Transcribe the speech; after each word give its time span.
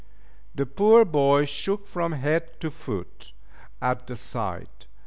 The 0.55 0.65
poor 0.65 1.05
boy 1.05 1.45
shook 1.45 1.85
from 1.85 2.13
head 2.13 2.59
to 2.61 2.71
foot 2.71 3.33
at 3.83 4.07
the 4.07 4.15
sight. 4.15 4.87